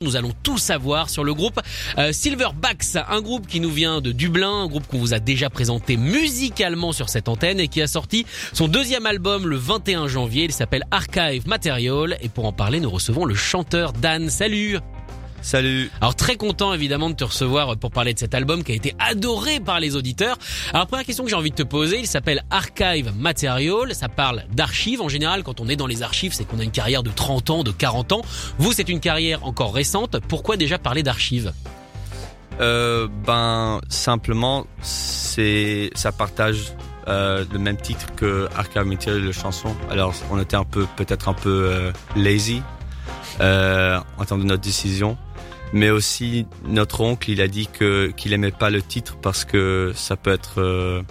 Nous 0.00 0.14
allons 0.14 0.30
tout 0.44 0.58
savoir 0.58 1.10
sur 1.10 1.24
le 1.24 1.34
groupe 1.34 1.58
euh, 1.98 2.12
Silverbacks, 2.12 2.94
un 3.08 3.20
groupe 3.20 3.48
qui 3.48 3.58
nous 3.58 3.68
vient 3.68 4.00
de 4.00 4.12
Dublin, 4.12 4.62
un 4.62 4.68
groupe 4.68 4.86
qu'on 4.86 4.98
vous 4.98 5.12
a 5.12 5.18
déjà 5.18 5.50
présenté 5.50 5.96
musicalement 5.96 6.92
sur 6.92 7.08
cette 7.08 7.28
antenne 7.28 7.58
et 7.58 7.66
qui 7.66 7.82
a 7.82 7.88
sorti 7.88 8.24
son 8.52 8.68
deuxième 8.68 9.06
album 9.06 9.48
le 9.48 9.56
21 9.56 10.06
janvier. 10.06 10.44
Il 10.44 10.52
s'appelle 10.52 10.84
Archive 10.92 11.48
Material 11.48 12.16
et 12.20 12.28
pour 12.28 12.44
en 12.44 12.52
parler, 12.52 12.78
nous 12.78 12.90
recevons 12.90 13.24
le 13.24 13.34
chanteur 13.34 13.92
Dan. 13.92 14.30
Salut 14.30 14.78
Salut. 15.40 15.90
Alors 16.00 16.14
très 16.14 16.36
content 16.36 16.74
évidemment 16.74 17.10
de 17.10 17.14
te 17.14 17.24
recevoir 17.24 17.76
pour 17.76 17.90
parler 17.90 18.12
de 18.12 18.18
cet 18.18 18.34
album 18.34 18.64
qui 18.64 18.72
a 18.72 18.74
été 18.74 18.94
adoré 18.98 19.60
par 19.60 19.80
les 19.80 19.96
auditeurs. 19.96 20.36
Alors 20.74 20.86
première 20.86 21.06
question 21.06 21.24
que 21.24 21.30
j'ai 21.30 21.36
envie 21.36 21.50
de 21.50 21.56
te 21.56 21.62
poser, 21.62 22.00
il 22.00 22.06
s'appelle 22.06 22.42
Archive 22.50 23.12
Material, 23.16 23.94
ça 23.94 24.08
parle 24.08 24.44
d'archives 24.52 25.00
en 25.00 25.08
général 25.08 25.42
quand 25.44 25.60
on 25.60 25.68
est 25.68 25.76
dans 25.76 25.86
les 25.86 26.02
archives, 26.02 26.32
c'est 26.32 26.44
qu'on 26.44 26.58
a 26.58 26.64
une 26.64 26.70
carrière 26.70 27.02
de 27.02 27.10
30 27.10 27.50
ans, 27.50 27.62
de 27.62 27.70
40 27.70 28.12
ans. 28.12 28.22
Vous 28.58 28.72
c'est 28.72 28.88
une 28.88 29.00
carrière 29.00 29.44
encore 29.46 29.74
récente, 29.74 30.18
pourquoi 30.28 30.56
déjà 30.56 30.78
parler 30.78 31.02
d'archives? 31.02 31.52
Euh, 32.60 33.06
ben 33.24 33.80
simplement 33.88 34.66
c'est 34.82 35.90
ça 35.94 36.10
partage 36.10 36.72
euh, 37.08 37.44
le 37.52 37.58
même 37.58 37.76
titre 37.76 38.06
que 38.16 38.48
Archive 38.56 38.84
Material 38.84 39.22
le 39.22 39.32
chanson. 39.32 39.74
Alors 39.90 40.12
on 40.30 40.38
était 40.40 40.56
un 40.56 40.64
peu 40.64 40.86
peut-être 40.96 41.28
un 41.28 41.34
peu 41.34 41.70
euh, 41.72 41.92
lazy 42.16 42.62
euh, 43.40 43.98
en 44.18 44.24
termes 44.24 44.42
de 44.42 44.46
notre 44.46 44.62
décision. 44.62 45.16
Mais 45.72 45.90
aussi 45.90 46.46
notre 46.64 47.00
oncle, 47.02 47.30
il 47.30 47.40
a 47.40 47.48
dit 47.48 47.66
que 47.66 48.10
qu'il 48.16 48.32
aimait 48.32 48.50
pas 48.50 48.70
le 48.70 48.80
titre 48.80 49.16
parce 49.20 49.44
que 49.44 49.92
ça 49.94 50.16
peut 50.16 50.32
être 50.32 50.60
euh, 50.60 51.02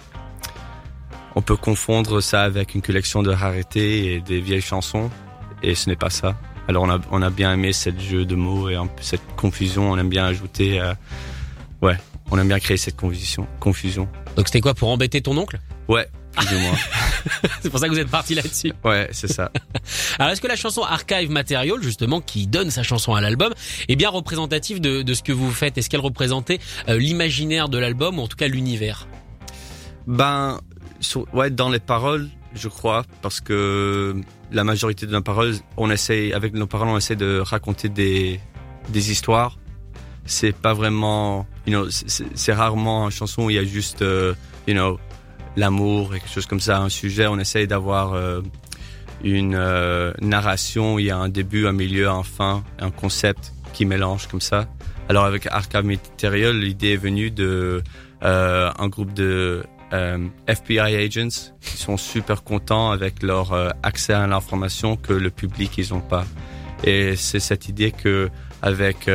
on 1.36 1.42
peut 1.42 1.56
confondre 1.56 2.20
ça 2.20 2.42
avec 2.42 2.74
une 2.74 2.82
collection 2.82 3.22
de 3.22 3.30
raretés 3.30 4.14
et 4.14 4.20
des 4.20 4.40
vieilles 4.40 4.60
chansons 4.60 5.10
et 5.62 5.74
ce 5.74 5.88
n'est 5.88 5.96
pas 5.96 6.10
ça. 6.10 6.36
Alors 6.66 6.82
on 6.82 6.90
a 6.90 6.98
on 7.10 7.22
a 7.22 7.30
bien 7.30 7.52
aimé 7.52 7.72
cette 7.72 8.00
jeu 8.00 8.24
de 8.24 8.34
mots 8.34 8.68
et 8.68 8.74
un 8.74 8.88
cette 9.00 9.22
confusion, 9.36 9.92
on 9.92 9.96
aime 9.96 10.08
bien 10.08 10.26
ajouter 10.26 10.80
euh, 10.80 10.92
ouais, 11.80 11.96
on 12.30 12.38
aime 12.38 12.48
bien 12.48 12.58
créer 12.58 12.76
cette 12.76 12.96
confusion 12.96 13.46
confusion. 13.60 14.08
Donc 14.36 14.48
c'était 14.48 14.60
quoi 14.60 14.74
pour 14.74 14.88
embêter 14.88 15.20
ton 15.20 15.36
oncle? 15.36 15.60
Ouais, 15.88 16.08
plus 16.36 16.56
ou 16.56 16.58
moins. 16.60 16.76
C'est 17.62 17.70
pour 17.70 17.78
ça 17.80 17.86
que 17.88 17.92
vous 17.92 17.98
êtes 17.98 18.10
parti 18.10 18.34
là-dessus. 18.34 18.72
Ouais, 18.84 19.08
c'est 19.12 19.28
ça. 19.28 19.50
Alors 20.18 20.32
est-ce 20.32 20.40
que 20.40 20.46
la 20.46 20.56
chanson 20.56 20.82
Archive 20.82 21.30
Material, 21.30 21.82
justement, 21.82 22.20
qui 22.20 22.46
donne 22.46 22.70
sa 22.70 22.82
chanson 22.82 23.14
à 23.14 23.20
l'album, 23.20 23.52
est 23.88 23.96
bien 23.96 24.08
représentative 24.10 24.80
de, 24.80 25.02
de 25.02 25.14
ce 25.14 25.22
que 25.22 25.32
vous 25.32 25.50
faites? 25.50 25.76
Est-ce 25.78 25.90
qu'elle 25.90 26.00
représentait 26.00 26.58
euh, 26.88 26.98
l'imaginaire 26.98 27.68
de 27.68 27.78
l'album 27.78 28.18
ou 28.18 28.22
en 28.22 28.28
tout 28.28 28.36
cas 28.36 28.46
l'univers? 28.48 29.08
Ben, 30.06 30.60
sur- 31.00 31.26
ouais, 31.34 31.50
dans 31.50 31.68
les 31.70 31.80
paroles, 31.80 32.28
je 32.54 32.68
crois, 32.68 33.04
parce 33.22 33.40
que 33.40 34.16
la 34.50 34.64
majorité 34.64 35.06
de 35.06 35.12
nos 35.12 35.22
paroles, 35.22 35.54
on 35.76 35.90
essaie, 35.90 36.32
avec 36.32 36.54
nos 36.54 36.66
paroles, 36.66 36.88
on 36.88 36.96
essaie 36.96 37.16
de 37.16 37.40
raconter 37.40 37.88
des, 37.88 38.40
des 38.88 39.10
histoires. 39.10 39.58
C'est 40.24 40.52
pas 40.54 40.74
vraiment, 40.74 41.46
you 41.66 41.72
know, 41.72 41.88
c'est- 41.90 42.52
rarement 42.52 43.06
une 43.06 43.10
chanson 43.10 43.44
où 43.44 43.50
il 43.50 43.56
y 43.56 43.58
a 43.58 43.64
juste, 43.64 44.02
euh, 44.02 44.34
you 44.66 44.74
know, 44.74 44.98
l'amour 45.58 46.14
et 46.14 46.20
quelque 46.20 46.32
chose 46.32 46.46
comme 46.46 46.60
ça, 46.60 46.78
un 46.78 46.88
sujet. 46.88 47.26
On 47.26 47.38
essaie 47.38 47.66
d'avoir 47.66 48.14
euh, 48.14 48.40
une 49.22 49.54
euh, 49.54 50.12
narration, 50.20 50.98
il 50.98 51.06
y 51.06 51.10
a 51.10 51.16
un 51.16 51.28
début, 51.28 51.66
un 51.66 51.72
milieu, 51.72 52.08
un 52.08 52.22
fin, 52.22 52.62
un 52.78 52.90
concept 52.90 53.52
qui 53.72 53.84
mélange 53.84 54.28
comme 54.28 54.40
ça. 54.40 54.68
Alors 55.08 55.24
avec 55.24 55.46
Archive 55.46 55.84
Material, 55.84 56.58
l'idée 56.58 56.92
est 56.92 56.96
venue 56.96 57.30
de 57.30 57.82
euh, 58.22 58.70
un 58.78 58.88
groupe 58.88 59.12
de 59.12 59.64
FBI 60.46 60.96
agents 60.96 61.52
qui 61.62 61.78
sont 61.78 61.96
super 61.96 62.44
contents 62.44 62.90
avec 62.90 63.22
leur 63.22 63.54
accès 63.82 64.12
à 64.12 64.26
l'information 64.26 64.96
que 64.96 65.14
le 65.14 65.30
public 65.30 65.78
ils 65.78 65.94
ont 65.94 66.02
pas. 66.02 66.26
Et 66.84 67.16
c'est 67.16 67.40
cette 67.40 67.70
idée 67.70 67.90
que 67.90 68.28
avec 68.60 69.10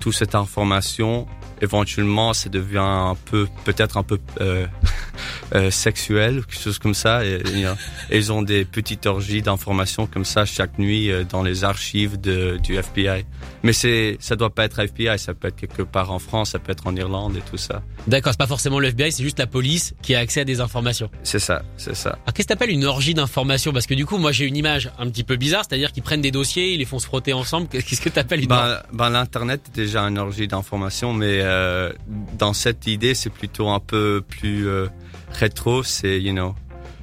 toute 0.00 0.14
cette 0.14 0.34
information, 0.34 1.28
éventuellement, 1.60 2.32
ça 2.32 2.48
devient 2.48 2.78
un 2.78 3.16
peu, 3.30 3.48
peut-être 3.64 3.96
un 3.96 4.02
peu 4.02 4.18
euh, 4.40 4.66
euh, 5.54 5.70
sexuel, 5.70 6.44
quelque 6.46 6.60
chose 6.60 6.78
comme 6.78 6.94
ça. 6.94 7.24
Et, 7.24 7.40
et, 7.54 7.66
euh, 7.66 7.74
et 8.10 8.18
ils 8.18 8.32
ont 8.32 8.42
des 8.42 8.64
petites 8.64 9.06
orgies 9.06 9.42
d'informations 9.42 10.06
comme 10.06 10.24
ça 10.24 10.44
chaque 10.44 10.78
nuit 10.78 11.10
euh, 11.10 11.24
dans 11.24 11.42
les 11.42 11.64
archives 11.64 12.20
de, 12.20 12.58
du 12.62 12.76
FBI. 12.76 13.24
Mais 13.62 13.72
c'est, 13.72 14.16
ça 14.20 14.36
doit 14.36 14.50
pas 14.50 14.64
être 14.64 14.78
FBI, 14.78 15.18
ça 15.18 15.34
peut 15.34 15.48
être 15.48 15.56
quelque 15.56 15.82
part 15.82 16.12
en 16.12 16.18
France, 16.18 16.50
ça 16.50 16.58
peut 16.58 16.72
être 16.72 16.86
en 16.86 16.94
Irlande 16.96 17.36
et 17.36 17.50
tout 17.50 17.56
ça. 17.56 17.82
D'accord, 18.06 18.32
c'est 18.32 18.38
pas 18.38 18.46
forcément 18.46 18.78
le 18.78 18.88
FBI, 18.88 19.12
c'est 19.12 19.22
juste 19.22 19.38
la 19.38 19.46
police 19.46 19.94
qui 20.02 20.14
a 20.14 20.18
accès 20.18 20.40
à 20.40 20.44
des 20.44 20.60
informations. 20.60 21.10
C'est 21.22 21.38
ça, 21.38 21.62
c'est 21.76 21.94
ça. 21.94 22.10
Alors 22.10 22.34
qu'est-ce 22.34 22.46
que 22.46 22.52
t'appelles 22.52 22.70
une 22.70 22.84
orgie 22.84 23.14
d'informations? 23.14 23.72
Parce 23.72 23.86
que 23.86 23.94
du 23.94 24.04
coup, 24.04 24.18
moi 24.18 24.32
j'ai 24.32 24.44
une 24.44 24.56
image 24.56 24.90
un 24.98 25.08
petit 25.08 25.24
peu 25.24 25.36
bizarre, 25.36 25.64
c'est-à-dire 25.68 25.92
qu'ils 25.92 26.02
prennent 26.02 26.20
des 26.20 26.30
dossiers, 26.30 26.72
ils 26.72 26.78
les 26.78 26.84
font 26.84 26.98
se 26.98 27.06
frotter 27.06 27.32
ensemble. 27.32 27.68
Qu'est-ce 27.68 28.00
que 28.00 28.08
t'appelles 28.08 28.44
une 28.44 28.52
orgie? 28.52 28.74
Ben, 28.92 28.96
ben 28.96 29.10
l'internet 29.10 29.62
est 29.68 29.76
déjà 29.76 30.02
une 30.02 30.18
orgie 30.18 30.48
d'informations, 30.48 31.12
mais 31.12 31.40
euh, 31.44 31.92
dans 32.38 32.52
cette 32.52 32.86
idée, 32.86 33.14
c'est 33.14 33.30
plutôt 33.30 33.68
un 33.68 33.80
peu 33.80 34.22
plus 34.28 34.66
euh, 34.68 34.86
rétro. 35.32 35.82
C'est, 35.82 36.20
you 36.20 36.32
know, 36.32 36.54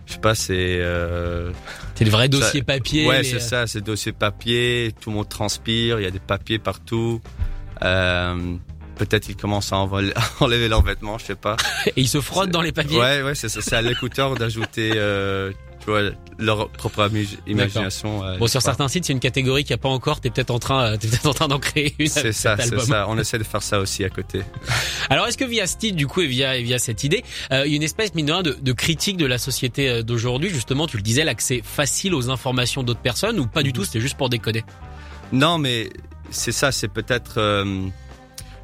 je 0.06 0.13
sais 0.13 0.19
pas, 0.19 0.35
c'est. 0.35 0.78
Euh, 0.81 1.52
C'est 1.96 2.06
le 2.06 2.12
vrai 2.12 2.28
dossier 2.29 2.59
ça- 2.62 2.66
papier. 2.66 3.07
Ouais, 3.07 3.22
les- 3.22 3.30
c'est 3.30 3.40
ça, 3.40 3.68
c'est 3.68 3.81
dossier 3.81 4.12
papier. 4.12 4.94
Tout 5.00 5.09
le 5.12 5.16
monde 5.18 5.30
transpire, 5.30 6.00
il 6.00 6.03
y 6.03 6.07
a 6.07 6.12
des 6.12 6.19
papiers 6.19 6.59
partout. 6.59 7.22
Peut-être 8.96 9.30
ils 9.30 9.35
commencent 9.35 9.74
à 9.74 9.78
envoler- 9.78 10.13
enlever 10.40 10.68
leurs 10.68 10.84
vêtements, 10.84 11.18
je 11.18 11.25
sais 11.25 11.35
pas. 11.35 11.56
Et 11.88 11.94
ils 12.01 12.07
se 12.07 12.22
frottent 12.22 12.51
dans 12.51 12.62
les 12.62 12.72
papiers. 12.72 13.00
Ouais, 13.00 13.24
ouais, 13.24 13.34
c'est 13.35 13.50
ça. 13.50 13.59
C'est 13.62 13.75
à 13.75 13.81
l'écouteur 13.81 14.35
d'ajouter, 14.35 14.91
tu 15.81 15.88
vois, 15.90 16.12
leur 16.40 16.69
propre 16.69 17.09
imagination. 17.47 18.24
euh, 18.24 18.38
Bon, 18.38 18.47
sur 18.47 18.62
certains 18.62 18.88
sites, 18.88 19.06
c'est 19.06 19.14
une 19.14 19.19
catégorie 19.19 19.64
qui 19.64 19.74
a 19.74 19.78
pas 19.78 19.90
encore. 19.90 20.22
T'es 20.22 20.30
peut-être 20.30 20.52
en 20.52 20.59
train, 20.59 20.94
euh, 20.94 20.97
t'es 20.97 21.08
peut-être 21.08 21.25
en 21.25 21.34
train 21.34 21.47
d'en 21.47 21.59
créer 21.59 21.96
une. 22.00 22.08
C'est 22.08 22.31
ça, 22.31 22.56
c'est 22.59 22.80
ça. 22.80 23.06
On 23.09 23.18
essaie 23.18 23.38
de 23.40 23.44
faire 23.44 23.64
ça 23.64 23.80
aussi 23.80 24.03
à 24.03 24.09
côté. 24.09 24.42
Alors, 25.09 25.28
est-ce 25.28 25.38
que 25.38 25.46
via 25.46 25.66
ce 25.68 25.78
titre, 25.78 25.96
du 25.97 26.08
coup, 26.08 26.22
et 26.22 26.28
via, 26.28 26.56
et 26.58 26.64
via 26.64 26.78
cette 26.80 27.03
idée, 27.03 27.24
euh, 27.52 27.64
il 27.66 27.72
y 27.72 27.74
a 27.74 27.75
une 27.78 27.84
espèce, 27.84 28.14
mine 28.16 28.28
de 28.28 28.31
rien, 28.31 28.44
de, 28.44 28.72
critique 28.74 29.18
de 29.18 29.25
la 29.25 29.38
société 29.38 29.90
euh, 29.90 30.03
d'aujourd'hui, 30.03 30.50
justement, 30.50 30.88
tu 30.88 30.97
le 30.97 31.03
disais, 31.03 31.24
l'accès 31.24 31.62
facile 31.64 32.13
aux 32.13 32.30
informations 32.30 32.84
d'autres 32.84 33.00
personnes, 33.02 33.40
ou 33.40 33.48
pas 33.48 33.63
du 33.63 33.74
tout, 33.74 33.84
c'était 33.84 34.00
juste 34.02 34.18
pour 34.18 34.30
déconner 34.30 34.63
Non, 35.31 35.58
mais 35.58 35.90
c'est 36.30 36.52
ça, 36.52 36.72
c'est 36.72 36.88
peut-être 36.88 37.34
euh, 37.38 37.88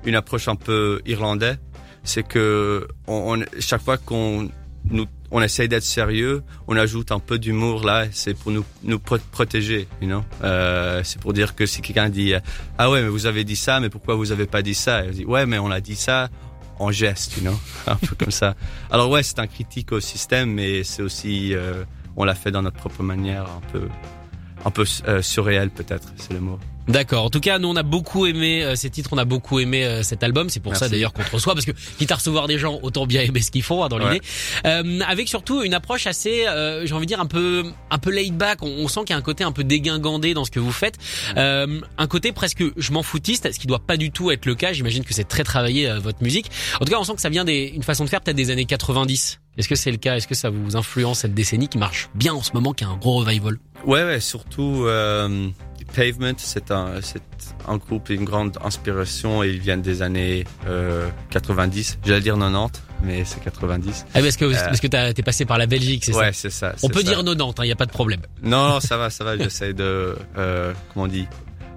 une 0.06 0.16
approche 0.16 0.48
un 0.48 0.56
peu 0.56 1.02
irlandais. 1.06 1.56
C'est 2.04 2.24
que 2.26 2.88
on, 3.08 3.38
on- 3.42 3.60
chaque 3.60 3.82
fois 3.84 3.98
qu'on 3.98 4.50
nous 4.90 5.06
on 5.32 5.42
essaye 5.42 5.68
d'être 5.68 5.84
sérieux, 5.84 6.42
on 6.68 6.78
ajoute 6.78 7.12
un 7.12 7.20
peu 7.20 7.38
d'humour 7.40 7.84
là. 7.86 8.06
C'est 8.12 8.34
pour 8.34 8.52
nous 8.52 8.64
nous 8.84 9.00
pro- 9.00 9.18
protéger, 9.32 9.88
you 10.02 10.08
know? 10.08 10.24
Euh, 10.44 11.02
c'est 11.04 11.20
pour 11.20 11.34
dire 11.34 11.56
que 11.56 11.66
si 11.66 11.82
quelqu'un 11.82 12.10
dit 12.10 12.34
ah 12.78 12.90
ouais 12.90 13.02
mais 13.02 13.10
vous 13.10 13.26
avez 13.26 13.44
dit 13.44 13.56
ça, 13.58 13.80
mais 13.80 13.90
pourquoi 13.90 14.16
vous 14.16 14.32
avez 14.32 14.46
pas 14.46 14.62
dit 14.62 14.76
ça 14.76 15.04
Et 15.04 15.10
on 15.10 15.12
dit 15.12 15.26
ouais 15.26 15.46
mais 15.46 15.58
on 15.60 15.70
a 15.72 15.82
dit 15.82 15.96
ça 15.96 16.30
en 16.80 16.92
geste, 16.92 17.36
you 17.38 17.42
know, 17.44 17.60
un 17.88 17.96
peu 17.96 18.16
comme 18.16 18.32
ça. 18.32 18.56
Alors 18.92 19.10
ouais, 19.10 19.24
c'est 19.24 19.40
un 19.40 19.48
critique 19.48 19.92
au 19.92 20.00
système, 20.00 20.52
mais 20.52 20.84
c'est 20.84 21.02
aussi 21.02 21.54
euh, 21.56 21.84
on 22.16 22.24
l'a 22.24 22.36
fait 22.36 22.52
dans 22.52 22.62
notre 22.62 22.78
propre 22.78 23.02
manière, 23.04 23.44
un 23.46 23.62
peu 23.72 23.88
un 24.68 24.72
peu 24.72 24.86
euh, 25.08 25.22
surréel 25.22 25.70
peut-être, 25.70 26.10
c'est 26.18 26.34
le 26.34 26.40
mot. 26.42 26.60
D'accord. 26.88 27.26
En 27.26 27.30
tout 27.30 27.42
cas, 27.42 27.60
nous 27.60 27.68
on 27.68 27.76
a 27.76 27.84
beaucoup 27.84 28.28
aimé 28.28 28.64
euh, 28.64 28.76
ces 28.76 28.90
titres, 28.90 29.10
on 29.12 29.18
a 29.18 29.26
beaucoup 29.26 29.60
aimé 29.60 29.84
euh, 29.84 30.04
cet 30.04 30.24
album. 30.24 30.50
C'est 30.50 30.62
pour 30.62 30.78
ça 30.78 30.88
d'ailleurs 30.88 31.12
qu'on 31.12 31.22
te 31.24 31.32
reçoit, 31.32 31.54
parce 31.54 31.66
que 31.66 31.74
quitte 31.98 32.12
à 32.14 32.16
recevoir 32.16 32.48
des 32.48 32.58
gens, 32.58 32.80
autant 32.82 33.06
bien 33.06 33.22
aimer 33.24 33.42
ce 33.42 33.52
qu'ils 33.52 33.64
font 33.64 33.84
hein, 33.84 33.90
dans 33.90 33.98
Ouais. 34.00 34.14
l'idée. 34.14 34.26
Euh, 34.66 35.02
avec 35.06 35.28
surtout 35.28 35.64
une 35.64 35.74
approche 35.74 36.08
assez, 36.08 36.48
euh, 36.48 36.86
j'ai 36.86 36.94
envie 36.94 37.06
de 37.06 37.10
dire 37.10 37.20
un 37.20 37.26
peu, 37.26 37.66
un 37.92 37.98
peu 37.98 38.10
laid 38.10 38.32
back. 38.32 38.64
On, 38.64 38.68
on 38.68 38.88
sent 38.88 39.02
qu'il 39.02 39.10
y 39.10 39.14
a 39.14 39.18
un 39.18 39.22
côté 39.22 39.44
un 39.44 39.52
peu 39.52 39.66
dégingandé 39.66 40.34
dans 40.34 40.46
ce 40.46 40.52
que 40.52 40.62
vous 40.62 40.72
faites, 40.72 40.96
euh, 41.36 41.82
un 41.98 42.08
côté 42.08 42.32
presque 42.32 42.64
je 42.78 42.92
m'en 42.94 43.04
foutiste, 43.04 43.52
ce 43.52 43.60
qui 43.60 43.68
doit 43.68 43.80
pas 43.86 43.98
du 43.98 44.12
tout 44.12 44.32
être 44.32 44.46
le 44.46 44.56
cas. 44.56 44.72
J'imagine 44.72 45.04
que 45.04 45.14
c'est 45.14 45.28
très 45.28 45.44
travaillé 45.44 45.90
euh, 45.90 46.00
votre 46.00 46.24
musique. 46.24 46.50
En 46.80 46.86
tout 46.86 46.92
cas, 46.94 47.00
on 47.00 47.04
sent 47.04 47.16
que 47.16 47.22
ça 47.22 47.30
vient 47.30 47.44
des, 47.44 47.74
une 47.76 47.84
façon 47.84 48.06
de 48.06 48.10
faire 48.10 48.22
peut-être 48.22 48.38
des 48.38 48.50
années 48.50 48.66
90. 48.66 49.42
Est-ce 49.58 49.68
que 49.68 49.76
c'est 49.76 49.92
le 49.92 49.98
cas? 49.98 50.16
Est-ce 50.18 50.28
que 50.28 50.36
ça 50.36 50.50
vous 50.50 50.76
influence 50.76 51.20
cette 51.20 51.34
décennie 51.34 51.68
qui 51.68 51.78
marche 51.78 52.10
bien 52.16 52.34
en 52.34 52.42
ce 52.44 52.52
moment, 52.54 52.74
qui 52.74 52.84
a 52.84 52.88
un 52.90 52.98
gros 52.98 53.18
revival? 53.20 53.58
Ouais, 53.86 54.04
ouais, 54.04 54.20
surtout 54.20 54.84
euh, 54.86 55.48
Pavement, 55.96 56.34
c'est 56.38 56.70
un, 56.72 57.02
c'est 57.02 57.22
un 57.68 57.78
groupe, 57.78 58.10
une 58.10 58.26
grande 58.26 58.58
inspiration. 58.64 59.44
et 59.44 59.50
Ils 59.50 59.60
viennent 59.60 59.82
des 59.82 60.02
années 60.02 60.44
euh, 60.68 61.08
90, 61.32 62.00
j'allais 62.06 62.22
dire 62.22 62.36
90. 62.38 62.82
mais 63.04 63.24
c'est 63.26 63.42
90. 63.44 64.06
Ah, 64.14 64.22
parce 64.22 64.36
que 64.38 64.52
parce 64.54 64.80
que 64.80 64.88
t'as- 64.88 65.14
t'es 65.14 65.24
passé 65.24 65.46
par 65.46 65.58
la 65.58 65.66
Belgique, 65.68 66.06
c'est 66.06 66.14
Ouais, 66.16 66.34
ça 66.34 66.34
c'est 66.34 66.50
ça. 66.50 66.76
On 66.84 66.90
peut 66.90 67.02
ça. 67.02 67.08
dire 67.14 67.24
90, 67.24 67.64
il 67.64 67.68
y 67.68 67.72
a 67.72 67.76
pas 67.76 67.86
de 67.86 67.92
problème. 67.92 68.22
Non, 68.44 68.70
non, 68.70 68.80
ça 68.80 68.98
va, 68.98 69.10
ça 69.10 69.24
va. 69.24 69.38
J'essaie 69.38 69.74
de, 69.74 70.16
euh, 70.38 70.74
comment 70.94 71.06
on 71.06 71.08
dit, 71.08 71.26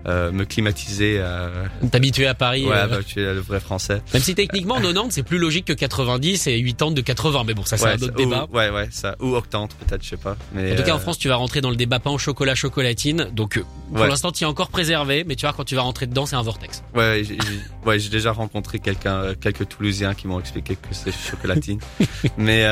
euh, 0.07 0.33
me 0.33 0.45
climatiser. 0.45 1.17
Euh, 1.21 1.67
T'habitué 1.91 2.27
à 2.27 2.35
Paris. 2.35 2.65
ouais, 2.67 2.73
euh, 2.75 2.87
bah, 2.87 2.99
tu 3.07 3.21
es 3.21 3.35
le 3.35 3.41
vrai 3.41 3.61
français. 3.61 4.03
Même 4.15 4.23
si 4.23 4.35
techniquement 4.35 4.77
90 4.81 5.11
c'est 5.15 5.23
plus 5.23 5.39
logique 5.39 5.67
que 5.67 5.73
90 5.73 6.47
et 6.47 6.63
80 6.63 6.93
de 6.93 7.01
80, 7.03 7.45
mais 7.47 7.55
bon 7.55 7.65
ça 7.65 7.77
c'est 7.77 7.85
ouais, 7.85 7.91
un 7.91 7.95
autre 7.97 8.07
ça- 8.07 8.11
débat. 8.13 8.47
Ou, 8.51 8.57
ouais, 8.57 8.71
ouais, 8.71 8.89
ça. 8.91 9.17
Ou 9.21 9.35
octante, 9.37 9.75
peut-être, 9.77 10.03
je 10.03 10.09
sais 10.11 10.17
pas. 10.17 10.37
Mais 10.55 10.73
En 10.73 10.77
tout 10.77 10.83
cas, 10.83 10.93
en 10.95 10.97
euh, 10.97 11.01
France, 11.01 11.19
tu 11.19 11.29
vas 11.29 11.37
rentrer 11.37 11.61
dans 11.61 11.71
le 11.71 11.77
débat 11.77 11.99
pain 11.99 12.11
au 12.11 12.19
chocolat 12.19 12.55
chocolatine. 12.55 13.29
Donc, 13.33 13.57
euh, 13.59 13.65
pour 13.93 14.01
Ouais. 14.03 14.09
l'instant, 14.09 14.33
tu 14.33 14.45
es 14.45 14.47
encore 14.47 14.69
préservé, 14.69 15.25
mais 15.25 15.37
tu 15.37 15.47
vois, 15.47 15.53
quand 15.53 15.65
tu 15.65 15.75
vas 15.75 15.83
rentrer 15.83 16.07
dedans, 16.07 16.25
c'est 16.27 16.37
un 16.37 16.43
vortex. 16.43 16.83
Ouais, 16.95 17.23
j'ai, 17.27 17.39
ouais, 17.85 17.99
j'ai 17.99 18.09
déjà 18.11 18.33
rencontré 18.33 18.79
quelqu'un, 18.79 19.35
quelques 19.41 19.69
Toulousiens 19.69 20.15
qui 20.15 20.27
m'ont 20.29 20.41
expliqué 20.41 20.77
que 20.77 20.89
c'est 20.93 21.13
chocolatine. 21.13 21.81
mais, 22.39 22.65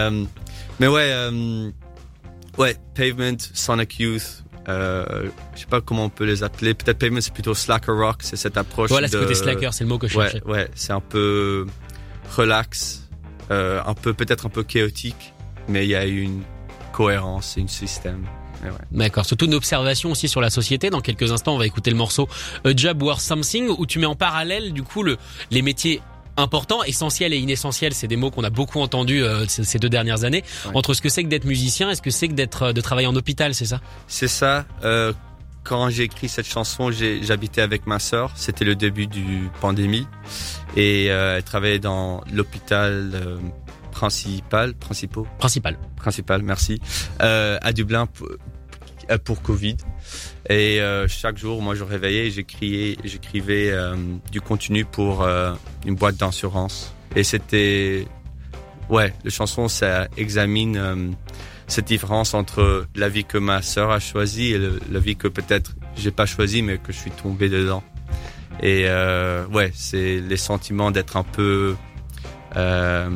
mais 0.80 0.86
ouais, 0.86 1.12
ouais, 2.56 2.76
Pavement, 2.94 3.36
Sonic 3.54 3.98
Youth, 4.00 4.44
euh, 4.68 5.30
je 5.54 5.60
sais 5.60 5.66
pas 5.66 5.80
comment 5.80 6.04
on 6.04 6.08
peut 6.10 6.24
les 6.24 6.42
appeler. 6.42 6.74
Peut-être 6.74 6.98
Pavement, 6.98 7.20
c'est 7.20 7.32
plutôt 7.32 7.54
slacker 7.54 7.92
rock, 7.94 8.16
c'est 8.20 8.36
cette 8.36 8.56
approche. 8.56 8.90
Voilà, 8.90 9.08
ce 9.08 9.16
de, 9.16 9.22
côté 9.22 9.34
slacker, 9.34 9.72
c'est 9.72 9.84
le 9.84 9.88
mot 9.88 9.98
que 9.98 10.08
je 10.08 10.18
Ouais, 10.18 10.30
cherchais. 10.30 10.44
ouais, 10.44 10.68
c'est 10.74 10.92
un 10.92 11.00
peu 11.00 11.66
relax, 12.36 13.08
euh, 13.50 13.80
un 13.86 13.94
peu, 13.94 14.12
peut-être 14.14 14.46
un 14.46 14.50
peu 14.50 14.62
chaotique, 14.62 15.32
mais 15.68 15.84
il 15.86 15.90
y 15.90 15.94
a 15.94 16.04
une 16.04 16.42
cohérence, 16.92 17.54
une 17.56 17.68
système. 17.68 18.24
Ouais. 18.62 18.70
D'accord. 18.90 19.24
Surtout 19.24 19.46
une 19.46 19.54
observation 19.54 20.10
aussi 20.10 20.28
sur 20.28 20.40
la 20.40 20.50
société. 20.50 20.90
Dans 20.90 21.00
quelques 21.00 21.30
instants, 21.30 21.54
on 21.54 21.58
va 21.58 21.66
écouter 21.66 21.90
le 21.90 21.96
morceau 21.96 22.28
A 22.64 22.70
Job 22.74 23.00
Worth 23.02 23.20
Something 23.20 23.68
où 23.68 23.86
tu 23.86 24.00
mets 24.00 24.06
en 24.06 24.16
parallèle, 24.16 24.72
du 24.72 24.82
coup, 24.82 25.04
le, 25.04 25.16
les 25.52 25.62
métiers 25.62 26.02
importants, 26.38 26.82
essentiels 26.84 27.32
et 27.34 27.38
inessentiels. 27.38 27.92
C'est 27.94 28.06
des 28.06 28.16
mots 28.16 28.30
qu'on 28.30 28.44
a 28.44 28.50
beaucoup 28.50 28.80
entendus 28.80 29.22
euh, 29.22 29.44
ces 29.48 29.78
deux 29.78 29.88
dernières 29.88 30.24
années. 30.24 30.42
Ouais. 30.66 30.72
Entre 30.74 30.94
ce 30.94 31.02
que 31.02 31.08
c'est 31.08 31.22
que 31.24 31.28
d'être 31.28 31.44
musicien 31.44 31.90
et 31.90 31.94
ce 31.94 32.02
que 32.02 32.10
c'est 32.10 32.28
que 32.28 32.34
d'être, 32.34 32.62
euh, 32.62 32.72
de 32.72 32.80
travailler 32.80 33.06
en 33.08 33.16
hôpital, 33.16 33.54
c'est 33.54 33.66
ça? 33.66 33.80
C'est 34.06 34.28
ça. 34.28 34.64
Euh, 34.84 35.12
quand 35.64 35.90
j'ai 35.90 36.04
écrit 36.04 36.28
cette 36.28 36.46
chanson, 36.48 36.90
j'habitais 36.90 37.60
avec 37.60 37.86
ma 37.86 37.98
sœur. 37.98 38.32
C'était 38.36 38.64
le 38.64 38.74
début 38.74 39.06
du 39.06 39.50
pandémie 39.60 40.06
et 40.76 41.10
euh, 41.10 41.36
elle 41.36 41.42
travaillait 41.42 41.78
dans 41.78 42.22
l'hôpital 42.32 43.12
principal, 43.92 44.74
principaux, 44.74 45.26
Principal. 45.38 45.76
principal, 45.96 46.42
merci, 46.42 46.80
à 47.18 47.72
Dublin 47.74 48.08
pour, 49.08 49.14
euh, 49.14 49.18
pour 49.18 49.42
Covid. 49.42 49.76
Et 50.48 50.80
euh, 50.80 51.08
chaque 51.08 51.38
jour, 51.38 51.62
moi, 51.62 51.74
je 51.74 51.84
réveillais 51.84 52.26
et 52.26 52.30
j'écrivais, 52.30 52.96
j'écrivais 53.04 53.70
euh, 53.70 53.96
du 54.30 54.40
contenu 54.40 54.84
pour 54.84 55.26
une 55.86 55.94
boîte 55.94 56.16
d'assurance. 56.16 56.94
Et 57.16 57.24
c'était, 57.24 58.06
ouais, 58.88 59.12
la 59.24 59.30
chanson, 59.30 59.68
ça 59.68 60.08
examine 60.16 61.16
cette 61.66 61.86
différence 61.86 62.34
entre 62.34 62.86
la 62.94 63.08
vie 63.08 63.24
que 63.24 63.38
ma 63.38 63.62
sœur 63.62 63.90
a 63.90 64.00
choisie 64.00 64.52
et 64.52 64.58
la 64.90 64.98
vie 64.98 65.16
que 65.16 65.28
peut-être 65.28 65.74
j'ai 65.96 66.10
pas 66.10 66.26
choisie, 66.26 66.62
mais 66.62 66.78
que 66.78 66.92
je 66.92 66.98
suis 66.98 67.10
tombé 67.10 67.48
dedans. 67.48 67.82
Et 68.62 68.84
euh, 68.86 69.46
ouais, 69.48 69.70
c'est 69.74 70.20
les 70.20 70.36
sentiments 70.36 70.90
d'être 70.90 71.16
un 71.16 71.22
peu, 71.22 71.76
euh, 72.56 73.10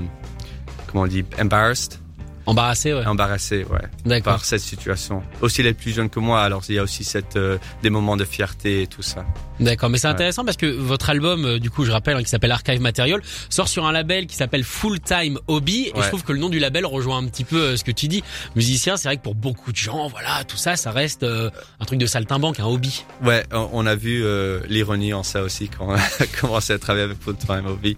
comment 0.86 1.04
on 1.04 1.06
dit, 1.06 1.24
embarrassed, 1.40 1.98
Embarrassé, 2.46 2.92
ouais. 2.92 3.06
embarrassé, 3.06 3.64
ouais 3.70 3.80
D'accord. 4.04 4.32
par 4.34 4.44
cette 4.44 4.60
situation. 4.60 5.22
Aussi 5.40 5.62
les 5.62 5.74
plus 5.74 5.92
jeunes 5.94 6.10
que 6.10 6.18
moi, 6.20 6.42
alors 6.42 6.62
il 6.68 6.74
y 6.74 6.78
a 6.78 6.82
aussi 6.82 7.04
cette 7.04 7.36
euh, 7.36 7.58
des 7.82 7.90
moments 7.90 8.16
de 8.16 8.24
fierté 8.24 8.82
et 8.82 8.86
tout 8.86 9.02
ça. 9.02 9.24
D'accord, 9.60 9.90
mais 9.90 9.98
c'est 9.98 10.08
Ouais. 10.08 10.12
intéressant 10.14 10.44
parce 10.44 10.56
que 10.56 10.66
votre 10.66 11.08
album, 11.10 11.44
euh, 11.44 11.58
du 11.60 11.70
coup, 11.70 11.84
je 11.84 11.92
rappelle, 11.92 12.16
hein, 12.16 12.22
qui 12.22 12.28
s'appelle 12.28 12.50
Archive 12.50 12.80
Material, 12.80 13.20
sort 13.48 13.68
sur 13.68 13.86
un 13.86 13.92
label 13.92 14.26
qui 14.26 14.34
s'appelle 14.34 14.64
Full 14.64 14.98
Time 15.00 15.38
Hobby. 15.46 15.92
Et 15.94 16.02
je 16.02 16.08
trouve 16.08 16.24
que 16.24 16.32
le 16.32 16.38
nom 16.40 16.48
du 16.48 16.58
label 16.58 16.84
rejoint 16.84 17.18
un 17.18 17.26
petit 17.26 17.44
peu 17.44 17.60
euh, 17.60 17.76
ce 17.76 17.84
que 17.84 17.92
tu 17.92 18.08
dis. 18.08 18.24
Musicien, 18.56 18.96
c'est 18.96 19.06
vrai 19.08 19.16
que 19.18 19.22
pour 19.22 19.34
beaucoup 19.36 19.70
de 19.70 19.76
gens, 19.76 20.08
voilà, 20.08 20.42
tout 20.44 20.56
ça, 20.56 20.74
ça 20.74 20.90
reste 20.90 21.22
euh, 21.22 21.48
un 21.78 21.84
truc 21.84 21.98
de 22.00 22.06
saltimbanque, 22.06 22.58
un 22.58 22.64
hobby. 22.66 23.04
Ouais, 23.22 23.44
on, 23.52 23.68
on 23.72 23.86
a 23.86 23.94
vu 23.94 24.24
euh, 24.24 24.60
l'ironie 24.68 25.12
en 25.14 25.22
ça 25.22 25.42
aussi 25.42 25.68
quand 25.68 25.86
on 25.90 25.94
a 25.94 26.26
commencé 26.40 26.72
à 26.72 26.78
travailler 26.78 27.04
avec 27.04 27.22
Full 27.22 27.36
Time 27.36 27.66
Hobby, 27.66 27.96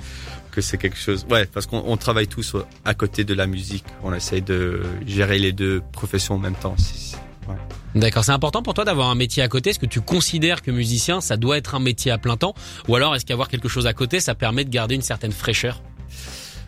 que 0.55 0.61
c'est 0.61 0.79
quelque 0.79 0.97
chose. 0.97 1.27
Ouais, 1.31 1.47
parce 1.47 1.67
qu'on 1.67 1.83
on 1.85 1.97
travaille 1.97 2.29
tous 2.29 2.56
à 2.85 2.95
côté 2.95 3.25
de 3.25 3.35
la 3.35 3.47
musique. 3.47 3.85
On 4.03 4.15
essaye 4.15 4.43
de 4.43 4.83
gérer 5.06 5.39
les 5.39 5.53
deux 5.53 5.83
professions 5.93 6.37
en 6.37 6.39
même 6.39 6.55
temps. 6.55 6.77
Ouais. 7.49 7.56
D'accord, 7.95 8.25
c'est 8.25 8.33
important 8.33 8.62
pour 8.62 8.75
toi 8.75 8.85
d'avoir 8.85 9.11
un 9.11 9.15
métier 9.15 9.43
à 9.43 9.49
côté. 9.49 9.71
Est-ce 9.71 9.79
que 9.79 9.87
tu 9.87 10.01
considères 10.01 10.62
que 10.62 10.71
musicien, 10.71 11.21
ça 11.21 11.37
doit 11.37 11.59
être 11.59 11.75
un 11.75 11.81
métier 11.81 12.12
à 12.12 12.19
plein 12.19 12.37
temps? 12.37 12.55
Ou 12.89 12.97
alors 12.97 13.15
est-ce 13.15 13.27
qu'avoir 13.27 13.49
quelque 13.49 13.69
chose 13.69 13.87
à 13.87 13.93
côté, 13.93 14.21
ça 14.21 14.35
permet 14.35 14.65
de 14.65 14.71
garder 14.71 14.95
une 14.95 15.03
certaine 15.03 15.33
fraîcheur? 15.33 15.83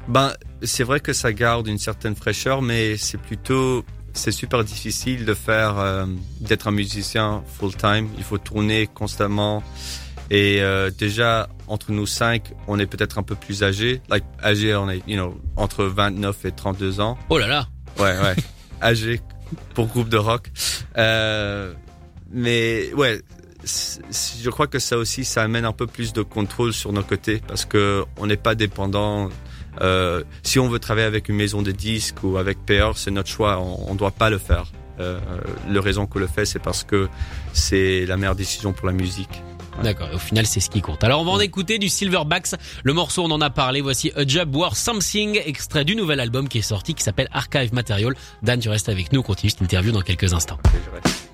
Ben, 0.09 0.33
c'est 0.63 0.85
vrai 0.85 1.01
que 1.01 1.13
ça 1.13 1.33
garde 1.33 1.67
une 1.67 1.79
certaine 1.79 2.15
fraîcheur, 2.15 2.63
mais 2.63 2.97
c'est 2.97 3.19
plutôt, 3.21 3.85
c'est 4.13 4.33
super 4.33 4.63
difficile 4.65 5.25
de 5.25 5.35
faire, 5.35 5.79
euh, 5.79 6.07
d'être 6.41 6.69
un 6.69 6.73
musicien 6.73 7.43
full 7.59 7.75
time. 7.75 8.09
Il 8.19 8.25
faut 8.25 8.39
tourner 8.39 8.87
constamment. 8.87 9.63
Et 10.31 10.59
euh, 10.61 10.91
déjà, 10.91 11.49
entre 11.69 11.93
nous 11.93 12.07
cinq, 12.07 12.53
on 12.69 12.79
est 12.79 12.87
peut-être 12.87 13.19
un 13.19 13.23
peu 13.23 13.35
plus 13.35 13.63
âgés. 13.63 14.01
Like, 14.09 14.25
âgés, 14.43 14.75
on 14.75 14.89
est, 14.89 15.03
you 15.07 15.17
know, 15.17 15.41
entre 15.57 15.85
29 15.85 16.45
et 16.45 16.53
32 16.53 17.01
ans. 17.01 17.19
Oh 17.29 17.39
là 17.39 17.47
là 17.47 17.69
Ouais, 17.99 18.17
ouais. 18.19 18.37
âgés 18.83 19.21
pour 19.75 19.87
groupe 19.87 20.09
de 20.09 20.17
rock. 20.17 20.51
Euh, 20.97 21.73
mais 22.31 22.93
ouais, 22.95 23.21
je 23.65 24.51
crois 24.51 24.67
que 24.67 24.79
ça 24.79 24.97
aussi, 24.99 25.25
ça 25.25 25.43
amène 25.43 25.65
un 25.65 25.73
peu 25.73 25.87
plus 25.87 26.13
de 26.13 26.23
contrôle 26.23 26.73
sur 26.73 26.93
nos 26.93 27.03
côtés 27.03 27.41
parce 27.47 27.65
que 27.65 28.05
on 28.17 28.27
n'est 28.27 28.37
pas 28.37 28.55
dépendant. 28.55 29.29
Euh, 29.83 30.25
si 30.43 30.59
on 30.59 30.69
veut 30.69 30.79
travailler 30.79 31.07
avec 31.07 31.29
une 31.29 31.37
maison 31.37 31.63
de 31.63 31.71
disques 31.71 32.23
ou 32.23 32.39
avec 32.39 32.65
PR, 32.65 32.97
c'est 32.97 33.11
notre 33.11 33.29
choix. 33.29 33.59
On, 33.61 33.91
on 33.91 33.95
doit 33.95 34.11
pas 34.11 34.31
le 34.31 34.39
faire. 34.39 34.73
Euh, 34.99 35.21
le 35.69 35.81
raison 35.81 36.07
qu'on 36.07 36.19
le 36.19 36.27
fait, 36.27 36.47
c'est 36.47 36.59
parce 36.59 36.85
que 36.85 37.09
c'est 37.53 38.07
la 38.07 38.17
meilleure 38.17 38.35
décision 38.37 38.73
pour 38.73 38.87
la 38.87 38.93
musique. 38.93 39.43
D'accord, 39.83 40.09
et 40.11 40.15
au 40.15 40.19
final 40.19 40.47
c'est 40.47 40.61
ce 40.61 40.71
qui 40.71 40.81
compte. 40.81 41.05
Alors 41.05 41.21
on 41.21 41.25
va 41.25 41.33
en 41.33 41.41
écouter 41.41 41.79
du 41.79 41.89
Silverbacks, 41.89 42.55
le 42.83 42.93
morceau 42.93 43.25
on 43.25 43.31
en 43.31 43.41
a 43.41 43.51
parlé, 43.51 43.81
voici 43.81 44.11
A 44.17 44.27
Job 44.27 44.55
Worth 44.55 44.77
Something, 44.77 45.41
extrait 45.45 45.85
du 45.85 45.97
nouvel 45.97 46.21
album 46.21 46.49
qui 46.49 46.59
est 46.59 46.63
sorti, 46.63 46.95
qui 46.95 47.03
s'appelle 47.03 47.29
Archive 47.33 47.75
Material. 47.75 48.15
Dan, 48.43 48.59
tu 48.59 48.69
restes 48.69 48.89
avec 48.89 49.13
nous, 49.13 49.21
on 49.21 49.23
continue 49.23 49.51
cette 49.51 49.63
interview 49.63 49.93
dans 49.93 50.03
quelques 50.03 50.33
instants. 50.33 50.59
Ok, 50.65 50.73
je 50.85 50.91
reste. 50.91 51.27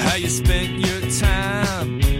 How 0.00 0.18
you 0.18 0.28
spent 0.28 0.78
your 0.78 1.00
time? 1.08 2.15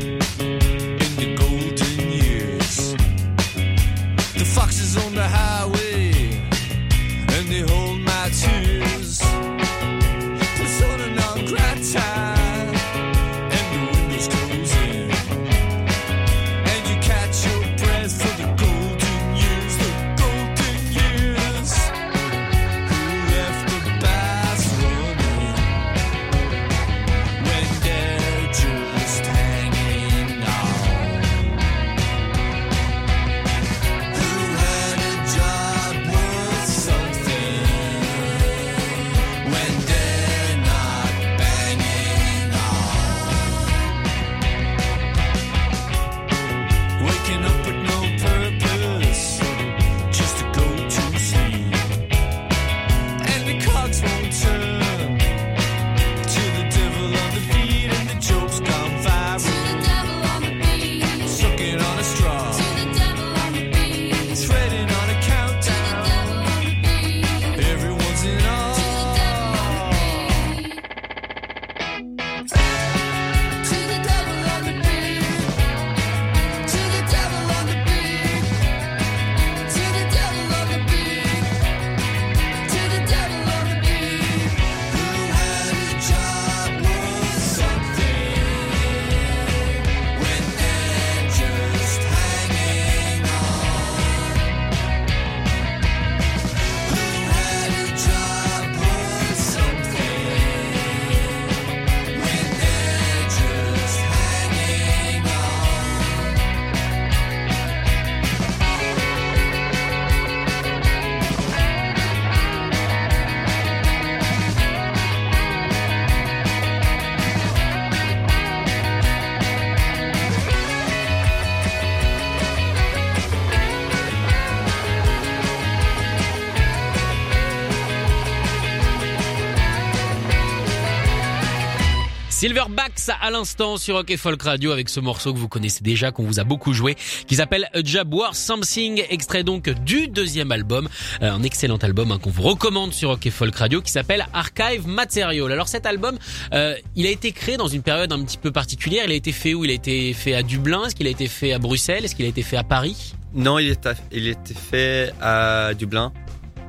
Silverbacks 132.36 133.08
à 133.22 133.30
l'instant 133.30 133.78
sur 133.78 133.94
Rock 133.94 134.10
et 134.10 134.18
Folk 134.18 134.42
Radio 134.42 134.70
avec 134.70 134.90
ce 134.90 135.00
morceau 135.00 135.32
que 135.32 135.38
vous 135.38 135.48
connaissez 135.48 135.82
déjà, 135.82 136.12
qu'on 136.12 136.24
vous 136.24 136.38
a 136.38 136.44
beaucoup 136.44 136.74
joué, 136.74 136.94
qui 137.26 137.34
s'appelle 137.34 137.66
A 137.72 137.78
Job 137.82 138.12
War 138.12 138.36
Something, 138.36 139.02
extrait 139.08 139.42
donc 139.42 139.70
du 139.70 140.08
deuxième 140.08 140.52
album, 140.52 140.86
euh, 141.22 141.32
un 141.32 141.42
excellent 141.42 141.78
album 141.78 142.12
hein, 142.12 142.18
qu'on 142.18 142.28
vous 142.28 142.42
recommande 142.42 142.92
sur 142.92 143.08
Rock 143.08 143.24
et 143.24 143.30
Folk 143.30 143.56
Radio, 143.56 143.80
qui 143.80 143.90
s'appelle 143.90 144.26
Archive 144.34 144.86
Material. 144.86 145.50
Alors 145.50 145.66
cet 145.66 145.86
album, 145.86 146.18
euh, 146.52 146.74
il 146.94 147.06
a 147.06 147.10
été 147.10 147.32
créé 147.32 147.56
dans 147.56 147.68
une 147.68 147.80
période 147.80 148.12
un 148.12 148.22
petit 148.22 148.36
peu 148.36 148.50
particulière. 148.50 149.04
Il 149.06 149.12
a 149.12 149.14
été 149.14 149.32
fait 149.32 149.54
où? 149.54 149.64
Il 149.64 149.70
a 149.70 149.74
été 149.74 150.12
fait 150.12 150.34
à 150.34 150.42
Dublin? 150.42 150.84
Est-ce 150.84 150.94
qu'il 150.94 151.06
a 151.06 151.10
été 151.10 151.28
fait 151.28 151.54
à 151.54 151.58
Bruxelles? 151.58 152.04
Est-ce 152.04 152.14
qu'il 152.14 152.26
a 152.26 152.28
été 152.28 152.42
fait 152.42 152.58
à 152.58 152.64
Paris? 152.64 153.14
Non, 153.32 153.58
il 153.58 153.74
il 154.12 154.28
était 154.28 154.52
fait 154.52 155.10
à 155.22 155.72
Dublin 155.72 156.12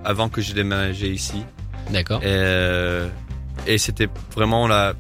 avant 0.06 0.30
que 0.30 0.40
je 0.40 0.54
déménageais 0.54 1.10
ici. 1.10 1.44
D'accord. 1.90 2.22
Euh, 2.24 3.10
et 3.66 3.78
c'était 3.78 4.08
vraiment 4.34 4.66
la, 4.66 4.94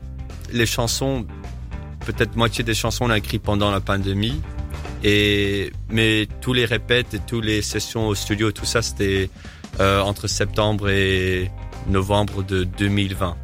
les 0.51 0.65
chansons, 0.65 1.25
peut-être 2.05 2.35
moitié 2.35 2.63
des 2.63 2.73
chansons 2.73 3.05
on 3.05 3.09
a 3.09 3.17
écrit 3.17 3.39
pendant 3.39 3.71
la 3.71 3.79
pandémie. 3.81 4.41
Et, 5.03 5.71
mais 5.89 6.27
tous 6.41 6.53
les 6.53 6.65
répètes 6.65 7.13
et 7.13 7.19
toutes 7.19 7.45
les 7.45 7.61
sessions 7.61 8.07
au 8.07 8.15
studio, 8.15 8.51
tout 8.51 8.65
ça, 8.65 8.81
c'était 8.81 9.29
euh, 9.79 10.01
entre 10.01 10.27
septembre 10.27 10.89
et 10.89 11.51
novembre 11.87 12.43
de 12.43 12.63
2020. 12.63 13.37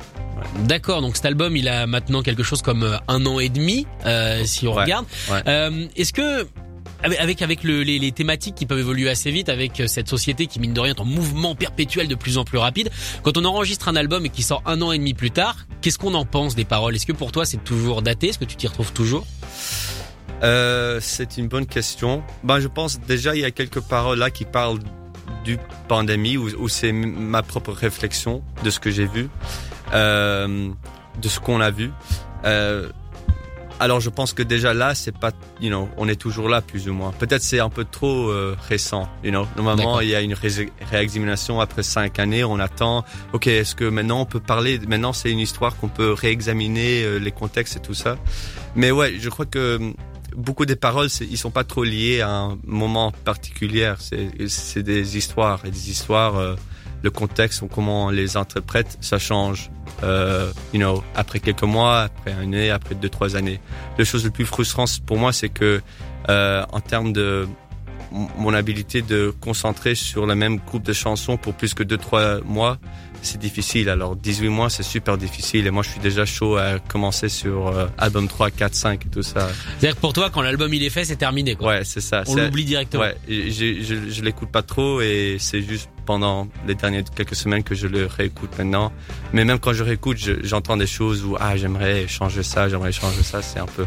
D'accord, 0.66 1.02
donc 1.02 1.16
cet 1.16 1.26
album, 1.28 1.56
il 1.56 1.68
a 1.70 1.86
maintenant 1.88 2.22
quelque 2.24 2.44
chose 2.44 2.62
comme 2.62 2.84
euh, 2.84 2.98
un 3.08 3.26
an 3.28 3.40
et 3.40 3.50
demi, 3.50 3.86
euh, 4.06 4.44
si 4.46 4.68
on 4.68 4.74
Ouais, 4.76 4.82
regarde. 4.84 5.06
ouais. 5.32 5.42
Euh, 5.48 5.86
Est-ce 5.96 6.12
que 6.12 6.48
avec 7.04 7.42
avec, 7.42 7.64
le- 7.64 7.84
les, 7.84 8.00
les 8.00 8.12
thématiques 8.12 8.56
qui 8.56 8.66
peuvent 8.66 8.80
évoluer 8.80 9.10
assez 9.10 9.32
vite, 9.32 9.50
avec 9.50 9.80
euh, 9.80 9.88
cette 9.88 10.08
société 10.08 10.48
qui 10.48 10.60
mine 10.60 10.74
de 10.74 10.80
rien 10.80 10.94
est 10.96 11.00
en 11.00 11.06
mouvement 11.06 11.56
perpétuel 11.56 12.08
de 12.08 12.16
plus 12.16 12.38
en 12.38 12.46
plus 12.46 12.58
rapide, 12.58 12.90
quand 13.24 13.38
on 13.38 13.46
enregistre 13.46 13.88
un 13.90 13.96
album 13.96 14.26
et 14.26 14.30
qui 14.30 14.44
sort 14.44 14.62
un 14.66 14.82
an 14.82 14.92
et 14.92 14.98
demi 14.98 15.14
plus 15.14 15.32
tard, 15.32 15.58
qu'est-ce 15.82 15.98
qu'on 15.98 16.14
en 16.14 16.26
pense 16.26 16.56
des 16.56 16.66
paroles? 16.66 16.96
Est-ce 16.96 17.06
que 17.06 17.12
pour 17.12 17.32
toi 17.32 17.46
c'est 17.46 17.64
toujours 17.64 18.02
daté? 18.02 18.30
Est-ce 18.30 18.40
que 18.40 18.46
tu 18.46 18.56
t'y 18.56 18.68
retrouves 18.68 18.94
toujours? 18.94 19.26
Euh, 20.44 21.00
c'est 21.02 21.38
une 21.38 21.48
bonne 21.48 21.66
question. 21.66 22.24
Ben, 22.44 22.60
je 22.60 22.68
pense 22.68 23.00
déjà 23.00 23.36
il 23.36 23.42
y 23.42 23.46
a 23.46 23.52
quelques 23.52 23.80
paroles 23.82 24.20
là 24.20 24.30
qui 24.30 24.46
parlent 24.46 24.80
du 25.46 25.58
pandémie 25.88 26.38
où, 26.38 26.50
où 26.58 26.70
c'est 26.70 26.92
ma 26.92 27.44
propre 27.44 27.72
réflexion 27.72 28.44
de 28.64 28.70
ce 28.70 28.80
que 28.80 28.92
j'ai 28.92 29.06
vu, 29.06 29.30
euh, 29.94 30.70
de 31.22 31.28
ce 31.30 31.40
qu'on 31.40 31.60
a 31.62 31.70
vu. 31.72 31.92
Euh, 32.46 32.90
alors 33.84 34.00
je 34.00 34.10
pense 34.10 34.34
que 34.34 34.42
déjà 34.44 34.74
là 34.74 34.96
c'est 34.96 35.16
pas, 35.18 35.32
you 35.62 35.70
know, 35.70 35.88
on 35.98 36.08
est 36.08 36.16
toujours 36.16 36.50
là 36.50 36.62
plus 36.62 36.88
ou 36.90 36.94
moins. 36.94 37.12
Peut-être 37.12 37.44
c'est 37.44 37.60
un 37.60 37.70
peu 37.70 37.86
trop 37.86 38.30
euh, 38.30 38.56
récent, 38.68 39.08
you 39.24 39.30
know. 39.32 39.46
Normalement 39.58 40.00
il 40.02 40.10
y 40.10 40.16
a 40.16 40.22
une 40.22 40.34
ré- 40.34 40.72
réexamination 40.90 41.60
après 41.60 41.84
cinq 41.84 42.18
années. 42.20 42.44
On 42.44 42.60
attend. 42.60 43.04
Ok, 43.34 43.48
est-ce 43.48 43.76
que 43.76 43.86
maintenant 43.86 44.22
on 44.22 44.26
peut 44.26 44.40
parler 44.40 44.80
Maintenant 44.88 45.14
c'est 45.14 45.30
une 45.32 45.40
histoire 45.40 45.76
qu'on 45.78 45.90
peut 45.90 46.14
réexaminer 46.14 47.04
euh, 47.04 47.18
les 47.20 47.32
contextes 47.32 47.76
et 47.78 47.82
tout 47.82 47.94
ça. 47.94 48.18
Mais 48.76 48.92
ouais, 48.92 49.16
je 49.20 49.30
crois 49.30 49.46
que 49.46 49.76
hum, 49.78 49.94
beaucoup 50.36 50.66
des 50.66 50.76
paroles, 50.76 51.10
ils 51.22 51.38
sont 51.38 51.52
pas 51.52 51.64
trop 51.64 51.84
liés 51.84 52.22
à 52.22 52.30
un 52.30 52.58
moment 52.66 53.12
particulier. 53.24 53.94
C'est 54.00 54.30
c'est 54.48 54.84
des 54.84 55.18
histoires 55.18 55.60
et 55.66 55.72
des 55.72 55.90
histoires. 55.92 56.38
euh, 56.38 56.56
le 57.04 57.12
contexte 57.12 57.62
ou 57.62 57.68
comment 57.68 58.06
on 58.06 58.10
les 58.10 58.38
interprète, 58.38 58.98
ça 59.02 59.20
change. 59.20 59.70
Euh, 60.04 60.52
you 60.74 60.80
know, 60.80 61.04
après 61.16 61.40
quelques 61.40 61.64
mois, 61.64 62.04
après 62.04 62.32
un 62.32 62.44
année, 62.44 62.70
après 62.72 62.96
deux 62.96 63.10
trois 63.10 63.36
années. 63.36 63.60
La 63.98 64.06
chose 64.06 64.24
le 64.24 64.32
plus 64.32 64.46
frustrant 64.46 64.86
pour 65.06 65.18
moi, 65.18 65.34
c'est 65.34 65.50
que 65.50 65.82
euh, 66.30 66.66
en 66.72 66.80
termes 66.80 67.12
de 67.14 67.48
mon 68.38 68.54
habilité 68.54 69.02
de 69.02 69.34
concentrer 69.42 69.96
sur 69.96 70.26
le 70.28 70.36
même 70.36 70.58
groupe 70.60 70.84
de 70.84 70.94
chansons 70.94 71.36
pour 71.36 71.54
plus 71.56 71.74
que 71.74 71.82
deux 71.84 71.98
trois 71.98 72.40
mois, 72.42 72.78
c'est 73.24 73.40
difficile. 73.40 73.90
Alors 73.90 74.16
18 74.16 74.50
mois, 74.50 74.70
c'est 74.70 74.84
super 74.84 75.18
difficile. 75.18 75.66
Et 75.66 75.72
moi, 75.72 75.82
je 75.84 75.90
suis 75.90 76.00
déjà 76.00 76.24
chaud 76.26 76.56
à 76.58 76.78
commencer 76.80 77.28
sur 77.28 77.68
euh, 77.70 77.88
album 77.98 78.28
3, 78.28 78.52
4, 78.52 78.76
5 78.76 79.06
et 79.06 79.10
tout 79.10 79.24
ça. 79.24 79.50
C'est-à-dire 79.80 79.96
que 79.96 80.02
pour 80.02 80.14
toi, 80.14 80.30
quand 80.30 80.42
l'album 80.42 80.72
il 80.74 80.84
est 80.84 80.90
fait, 80.92 81.06
c'est 81.06 81.16
terminé. 81.16 81.56
Quoi. 81.56 81.70
Ouais, 81.70 81.84
c'est 81.86 82.02
ça. 82.02 82.24
on 82.28 82.36
l'oublie 82.36 82.66
directement. 82.66 83.04
Ouais, 83.04 83.18
j'ai- 83.28 83.82
je, 83.84 84.10
je 84.10 84.22
l'écoute 84.22 84.52
pas 84.52 84.62
trop 84.62 85.02
et 85.02 85.38
c'est 85.40 85.62
juste 85.62 85.90
pendant 86.06 86.48
les 86.68 86.76
dernières 86.76 87.04
quelques 87.16 87.36
semaines 87.36 87.64
que 87.64 87.76
je 87.76 87.88
le 87.88 88.06
réécoute 88.06 88.52
maintenant. 88.58 88.92
Mais 89.34 89.46
même 89.46 89.60
quand 89.60 89.74
je 89.74 89.84
réécoute, 89.84 90.18
je- 90.18 90.44
j'entends 90.44 90.78
des 90.78 90.88
choses 90.88 91.24
où 91.24 91.36
ah 91.40 91.56
j'aimerais 91.58 92.08
changer 92.08 92.44
ça, 92.44 92.70
j'aimerais 92.70 92.92
changer 92.92 93.24
ça. 93.24 93.42
C'est 93.42 93.60
un 93.60 93.66
peu 93.66 93.86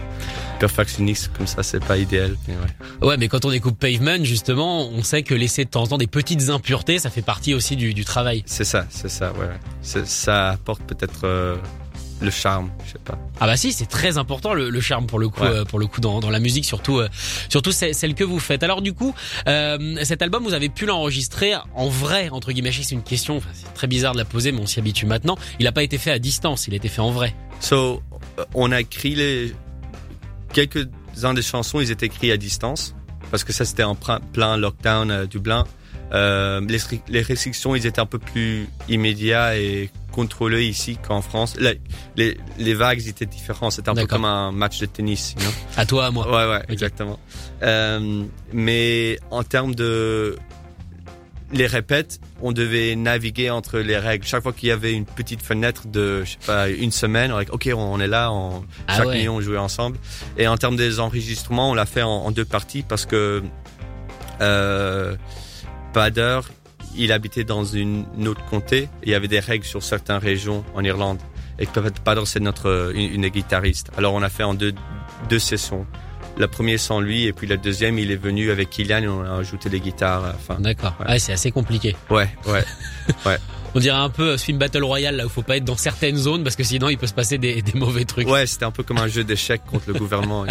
perfectionniste 0.59 1.31
comme 1.37 1.47
ça, 1.47 1.63
c'est 1.63 1.85
pas 1.85 1.99
idéal. 1.99 2.37
Mais 2.49 2.55
ouais. 2.55 3.09
Ouais, 3.09 3.17
mais 3.17 3.29
quand 3.29 3.45
on 3.45 3.51
écoute 3.53 3.77
Pavement, 3.77 4.23
justement, 4.25 4.89
on 4.89 5.03
sait 5.03 5.23
que 5.23 5.35
laisser 5.35 5.65
de 5.65 5.71
temps 5.71 5.83
en 5.83 5.87
temps 5.87 5.99
des 5.99 6.07
petites 6.07 6.49
impuretés, 6.49 6.99
ça 6.99 7.11
fait 7.11 7.23
partie 7.23 7.55
aussi 7.55 7.77
du, 7.77 7.95
du 7.95 8.05
travail. 8.05 8.43
C'est 8.47 8.65
ça, 8.65 8.87
c'est 8.91 9.11
ça. 9.11 9.33
Ouais, 9.35 9.49
ça 9.83 10.51
apporte 10.51 10.83
peut-être 10.83 11.21
euh, 11.25 11.57
le 12.21 12.31
charme, 12.31 12.71
je 12.87 12.93
sais 12.93 12.99
pas. 13.05 13.19
Ah 13.41 13.47
bah 13.47 13.57
si, 13.57 13.73
c'est 13.73 13.87
très 13.87 14.17
important 14.17 14.55
le, 14.55 14.71
le 14.71 14.81
charme 14.81 15.07
pour 15.07 15.19
le 15.19 15.29
coup, 15.29 15.43
Ouais. 15.43 15.49
euh, 15.49 15.65
pour 15.65 15.79
le 15.79 15.87
coup 15.87 16.01
dans, 16.01 16.21
dans 16.21 16.31
la 16.31 16.39
musique, 16.41 16.65
surtout, 16.65 16.99
euh, 16.99 17.09
surtout 17.51 17.73
celle 17.73 18.15
que 18.15 18.25
vous 18.25 18.39
faites. 18.39 18.63
Alors 18.63 18.81
du 18.81 18.95
coup, 18.95 19.15
euh, 19.49 19.97
cet 20.05 20.23
album, 20.23 20.43
vous 20.45 20.55
avez 20.55 20.69
pu 20.71 20.87
l'enregistrer 20.87 21.53
en 21.75 21.89
vrai 21.89 22.29
entre 22.31 22.53
guillemets. 22.53 22.73
C'est 22.73 22.95
une 22.95 23.03
question, 23.03 23.37
enfin, 23.37 23.51
c'est 23.53 23.73
très 23.75 23.87
bizarre 23.87 24.13
de 24.15 24.19
la 24.19 24.25
poser, 24.25 24.53
mais 24.53 24.61
on 24.61 24.67
s'y 24.67 24.79
habitue 24.79 25.05
maintenant. 25.07 25.37
Il 25.59 25.65
n'a 25.65 25.73
pas 25.73 25.83
été 25.83 25.99
fait 25.99 26.11
à 26.11 26.19
distance, 26.19 26.67
il 26.69 26.73
a 26.73 26.77
été 26.77 26.89
fait 26.89 27.01
en 27.03 27.11
vrai. 27.11 27.35
So, 27.61 28.03
on 28.55 28.73
a 28.73 28.81
écrit 28.81 29.15
les 29.15 29.55
quelques-uns 30.53 31.35
des 31.35 31.43
chansons, 31.43 31.81
ils 31.81 31.91
étaient 31.91 32.07
écrits 32.07 32.33
à 32.33 32.37
distance 32.37 32.95
parce 33.31 33.45
que 33.45 33.53
ça 33.53 33.65
c'était 33.65 33.83
en 33.83 33.95
plein- 33.95 34.57
lockdown 34.57 35.11
à 35.11 35.27
Dublin. 35.27 35.65
Les 36.13 37.23
restrictions, 37.23 37.75
ils 37.77 37.87
étaient 37.87 38.01
un 38.01 38.07
peu 38.07 38.19
plus 38.19 38.69
immédiats 38.89 39.59
et 39.59 39.91
contrôlés 40.17 40.65
ici 40.65 40.97
qu'en 41.07 41.21
France. 41.21 41.57
Les, 41.59 41.79
les, 42.17 42.39
les 42.59 42.75
vagues 42.75 43.07
étaient 43.07 43.27
différents. 43.39 43.71
C'était 43.71 43.91
un 43.91 43.95
peu 43.95 44.07
comme 44.07 44.25
un 44.25 44.51
match 44.51 44.81
de 44.81 44.87
tennis. 44.87 45.35
you 45.37 45.43
know. 45.43 45.51
À 45.77 45.85
toi, 45.85 46.07
à 46.07 46.11
moi. 46.11 46.25
Ouais, 46.27 46.51
ouais, 46.51 46.65
exactement. 46.71 47.19
Euh, 47.63 48.25
mais 48.53 49.19
en 49.31 49.45
termes 49.45 49.75
de 49.75 50.37
les 51.53 51.67
répètes, 51.69 52.19
on 52.43 52.51
devait 52.53 52.97
naviguer 52.97 53.51
entre 53.51 53.79
les 53.79 53.99
règles. 53.99 54.27
Chaque 54.27 54.43
fois 54.43 54.53
qu'il 54.53 54.69
y 54.69 54.73
avait 54.73 54.93
une 54.95 55.05
petite 55.05 55.43
fenêtre 55.43 55.87
de, 55.87 56.25
je 56.25 56.33
sais 56.33 56.39
pas, 56.45 56.69
une 56.69 56.91
semaine, 56.91 57.31
on, 57.31 57.39
ok, 57.41 57.69
on 57.77 58.01
est 58.01 58.09
là, 58.09 58.33
on, 58.33 58.65
Ah 58.89 58.97
chaque 58.97 59.07
ouais. 59.09 59.19
nuit 59.21 59.29
on 59.29 59.41
jouait 59.41 59.59
ensemble. 59.59 59.99
Et 60.39 60.49
en 60.49 60.57
termes 60.57 60.77
des 60.77 60.99
enregistrements, 60.99 61.71
on 61.71 61.75
l'a 61.75 61.87
fait 61.87 62.03
en, 62.03 62.09
en 62.27 62.31
deux 62.33 62.45
parties 62.45 62.83
parce 62.83 63.07
que 63.07 63.45
euh, 64.41 65.15
Bader, 65.95 66.41
il 66.97 67.13
habitait 67.13 67.45
dans 67.45 67.65
une, 67.65 68.07
autre 68.27 68.45
comté. 68.47 68.89
Il 69.03 69.11
y 69.11 69.15
avait 69.15 69.29
des 69.29 69.41
règles 69.41 69.65
sur 69.65 69.83
certaines 69.83 70.19
régions 70.19 70.65
en 70.75 70.85
Irlande. 70.85 71.19
Et 71.59 71.67
que 71.67 71.81
Bader, 72.05 72.27
c'est 72.27 72.41
notre 72.41 72.93
une, 72.95 73.15
une 73.15 73.29
guitariste. 73.29 73.91
Alors 73.97 74.15
on 74.15 74.23
a 74.23 74.29
fait 74.29 74.43
en 74.43 74.55
deux, 74.55 74.75
deux 75.29 75.39
sessions. 75.39 75.87
La 76.39 76.49
première 76.49 76.79
sans 76.79 77.01
lui 77.01 77.25
et 77.25 77.33
puis 77.33 77.47
la 77.47 77.57
deuxième, 77.57 77.99
il 77.99 78.11
est 78.11 78.17
venu 78.17 78.51
avec 78.51 78.69
Kylian 78.69 79.03
et 79.03 79.09
on 79.09 79.23
a 79.23 79.39
ajouté 79.39 79.71
les 79.71 79.81
guitares 79.81 80.25
à 80.25 80.29
la 80.29 80.35
fin. 80.35 80.57
D'accord. 80.61 80.95
Ouais. 81.01 81.13
Ouais, 81.13 81.19
c'est 81.19 81.33
assez 81.33 81.51
compliqué. 81.51 81.97
Ouais, 82.11 82.29
ouais. 82.47 82.65
On 83.77 83.79
dirait 83.79 83.97
un 83.99 84.09
peu 84.09 84.31
euh, 84.31 84.37
ce 84.39 84.45
film 84.47 84.57
Battle 84.57 84.83
Royale 84.83 85.17
là 85.17 85.27
où 85.27 85.29
faut 85.29 85.43
pas 85.43 85.59
être 85.59 85.65
dans 85.65 85.77
certaines 85.77 86.17
zones 86.17 86.43
parce 86.43 86.57
que 86.57 86.65
sinon 86.65 86.89
il 86.89 86.97
peut 86.97 87.07
se 87.07 87.13
passer 87.13 87.37
des, 87.37 87.61
des 87.61 87.79
mauvais 87.79 88.05
trucs. 88.07 88.27
Ouais, 88.27 88.47
c'était 88.47 88.65
un 88.65 88.71
peu 88.71 88.83
comme 88.83 88.97
un 88.97 89.07
jeu 89.07 89.23
d'échecs 89.23 89.61
contre 89.71 89.85
le 89.89 89.95
gouvernement. 89.99 90.47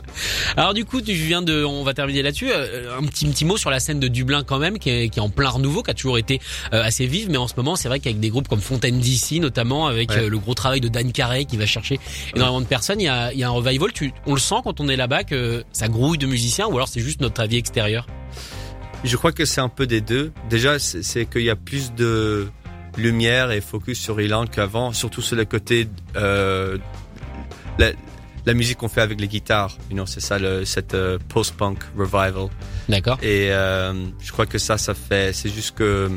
Alors 0.56 0.74
du 0.74 0.84
coup, 0.84 1.00
tu 1.00 1.12
viens 1.14 1.40
de, 1.42 1.64
on 1.64 1.82
va 1.84 1.94
terminer 1.94 2.20
là-dessus. 2.22 2.50
euh, 2.52 2.98
Un 2.98 3.04
petit 3.06 3.26
petit 3.26 3.44
mot 3.46 3.56
sur 3.56 3.70
la 3.70 3.80
scène 3.80 3.98
de 3.98 4.08
Dublin 4.08 4.42
quand 4.44 4.58
même, 4.58 4.78
qui 4.78 4.90
est, 4.90 5.08
qui 5.08 5.18
est 5.18 5.22
en 5.22 5.30
plein 5.30 5.48
renouveau, 5.48 5.82
qui 5.82 5.90
a 5.90 5.94
toujours 5.94 6.18
été 6.18 6.40
euh, 6.74 6.82
assez 6.82 7.06
vive, 7.06 7.30
mais 7.30 7.38
en 7.38 7.48
ce 7.48 7.54
moment, 7.56 7.76
c'est 7.76 7.88
vrai 7.88 7.98
qu'avec 7.98 8.20
des 8.20 8.28
groupes 8.28 8.46
comme 8.48 8.60
Fontaine 8.60 9.00
DC 9.00 9.40
notamment, 9.40 9.86
avec 9.86 10.10
Ouais. 10.10 10.28
le 10.28 10.38
gros 10.38 10.54
travail 10.54 10.80
de 10.80 10.88
Dan 10.88 11.10
Carey 11.12 11.46
qui 11.46 11.56
va 11.56 11.66
chercher 11.66 11.98
énormément 12.34 12.60
de 12.60 12.66
personnes, 12.66 13.00
il 13.00 13.04
y 13.04 13.08
a, 13.08 13.32
il 13.32 13.38
y 13.38 13.42
a 13.42 13.48
un 13.48 13.52
revival. 13.52 13.90
Tu, 13.92 14.12
on 14.26 14.34
le 14.34 14.38
sent 14.40 14.56
quand 14.62 14.80
on 14.80 14.88
est 14.88 14.96
là-bas 14.96 15.24
que 15.24 15.64
ça 15.72 15.88
grouille 15.88 16.18
de 16.18 16.26
musiciens, 16.26 16.66
ou 16.66 16.74
alors 16.76 16.88
c'est 16.88 17.00
juste 17.00 17.20
notre 17.22 17.40
avis 17.40 17.56
extérieur? 17.56 18.06
Je 19.04 19.16
crois 19.16 19.32
que 19.32 19.44
c'est 19.46 19.60
un 19.60 19.68
peu 19.68 19.86
des 19.86 20.00
deux. 20.00 20.32
Déjà, 20.50 20.78
c'est 20.78 21.02
c'est 21.02 21.26
qu'il 21.26 21.42
y 21.42 21.50
a 21.50 21.56
plus 21.56 21.92
de 21.94 22.46
lumière 22.96 23.50
et 23.50 23.60
focus 23.60 24.00
sur 24.00 24.20
Irlande 24.20 24.50
qu'avant, 24.50 24.92
surtout 24.92 25.22
sur 25.22 25.36
le 25.36 25.44
côté 25.44 25.88
euh, 26.16 26.78
la, 27.78 27.90
la 28.44 28.54
musique 28.54 28.78
qu'on 28.78 28.88
fait 28.88 29.02
avec 29.02 29.20
les 29.20 29.28
guitares. 29.28 29.76
You 29.90 29.96
know, 29.96 30.06
c'est 30.06 30.20
ça, 30.20 30.38
le, 30.38 30.64
cette 30.64 30.94
euh, 30.94 31.18
post-punk 31.28 31.78
revival. 31.96 32.48
D'accord. 32.88 33.18
Et 33.22 33.50
euh, 33.50 33.92
je 34.20 34.32
crois 34.32 34.46
que 34.46 34.58
ça, 34.58 34.78
ça 34.78 34.94
fait. 34.94 35.32
C'est 35.32 35.50
juste 35.50 35.76
que 35.76 36.10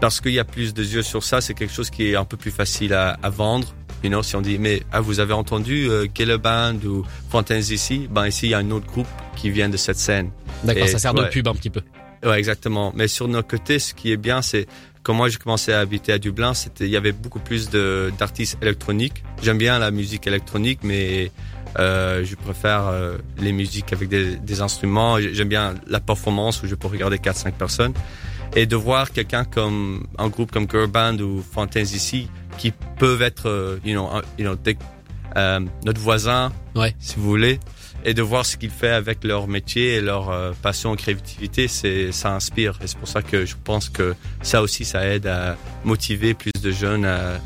parce 0.00 0.20
qu'il 0.20 0.32
y 0.32 0.38
a 0.38 0.44
plus 0.44 0.72
de 0.72 0.82
yeux 0.82 1.02
sur 1.02 1.22
ça, 1.22 1.40
c'est 1.40 1.54
quelque 1.54 1.74
chose 1.74 1.90
qui 1.90 2.10
est 2.10 2.16
un 2.16 2.24
peu 2.24 2.36
plus 2.36 2.50
facile 2.50 2.94
à, 2.94 3.18
à 3.22 3.28
vendre. 3.28 3.74
You 4.02 4.10
know, 4.10 4.22
si 4.22 4.36
on 4.36 4.40
dit 4.40 4.58
mais 4.58 4.82
ah 4.92 5.00
vous 5.00 5.18
avez 5.18 5.32
entendu 5.32 5.88
euh, 5.90 6.06
Killer 6.06 6.38
Band 6.38 6.76
ou 6.86 7.04
Fontaines 7.30 7.64
ici, 7.70 8.06
ben 8.08 8.28
ici 8.28 8.46
il 8.46 8.50
y 8.50 8.54
a 8.54 8.58
un 8.58 8.70
autre 8.70 8.86
groupe 8.86 9.08
qui 9.34 9.50
vient 9.50 9.68
de 9.68 9.76
cette 9.76 9.98
scène. 9.98 10.30
D'accord, 10.62 10.88
ça 10.88 10.98
sert 10.98 11.14
de 11.14 11.24
pub 11.24 11.48
un 11.48 11.54
petit 11.54 11.70
peu. 11.70 11.82
Ouais, 12.24 12.38
exactement. 12.38 12.92
Mais 12.96 13.06
sur 13.06 13.28
notre 13.28 13.48
côté, 13.48 13.78
ce 13.78 13.94
qui 13.94 14.10
est 14.10 14.16
bien, 14.16 14.42
c'est 14.42 14.66
quand 15.02 15.14
moi 15.14 15.28
j'ai 15.28 15.38
commencé 15.38 15.72
à 15.72 15.80
habiter 15.80 16.12
à 16.12 16.18
Dublin, 16.18 16.54
c'était 16.54 16.84
il 16.84 16.90
y 16.90 16.96
avait 16.96 17.12
beaucoup 17.12 17.38
plus 17.40 17.70
de 17.70 18.12
d'artistes 18.18 18.58
électroniques. 18.62 19.22
J'aime 19.42 19.58
bien 19.58 19.78
la 19.78 19.90
musique 19.90 20.26
électronique, 20.26 20.80
mais 20.82 21.30
euh, 21.78 22.24
je 22.24 22.34
préfère 22.34 22.86
euh, 22.88 23.18
les 23.38 23.52
musiques 23.52 23.92
avec 23.92 24.08
des, 24.08 24.36
des 24.36 24.60
instruments. 24.60 25.18
J'aime 25.20 25.48
bien 25.48 25.74
la 25.86 26.00
performance 26.00 26.62
où 26.62 26.66
je 26.66 26.74
peux 26.74 26.88
regarder 26.88 27.16
4-5 27.18 27.52
personnes. 27.52 27.92
Et 28.56 28.64
de 28.66 28.76
voir 28.76 29.12
quelqu'un 29.12 29.44
comme 29.44 30.06
un 30.16 30.28
groupe 30.28 30.50
comme 30.50 30.66
Girl 30.70 30.86
Band 30.90 31.18
ou 31.18 31.42
Fontaines 31.42 31.84
ici 31.84 32.28
qui 32.56 32.72
peuvent 32.98 33.20
être, 33.22 33.46
euh, 33.48 33.78
you 33.84 33.92
know, 33.92 34.08
you 34.38 34.44
know, 34.46 34.56
des- 34.56 34.78
euh, 35.36 35.60
notre 35.84 36.00
voisin, 36.00 36.50
Ouais. 36.74 36.94
si 36.98 37.16
vous 37.16 37.24
voulez, 37.28 37.60
et 38.08 38.14
de 38.14 38.22
voir 38.22 38.46
ce 38.46 38.56
qu'ils 38.56 38.70
font 38.70 38.92
avec 38.92 39.22
leur 39.24 39.48
métier 39.48 39.96
et 39.96 40.00
leur 40.00 40.30
euh, 40.30 40.52
passion 40.62 40.94
et 40.94 40.96
créativité, 40.96 41.68
c'est 41.68 42.10
ça 42.12 42.32
inspire. 42.34 42.78
Et 42.82 42.86
c'est 42.86 42.98
pour 42.98 43.08
ça 43.08 43.22
que 43.22 43.44
je 43.44 43.54
pense 43.62 43.88
que 43.88 44.14
ça 44.42 44.62
aussi, 44.62 44.84
ça 44.84 45.04
aide 45.06 45.26
à 45.26 45.56
motiver 45.84 46.34
plus 46.34 46.52
de 46.62 46.70
jeunes 46.70 47.04
à 47.04 47.40